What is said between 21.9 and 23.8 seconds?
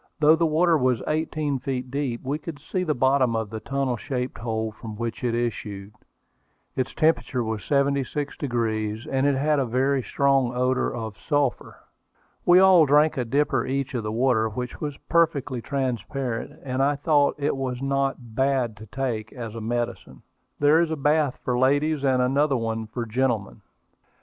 and another for gentlemen.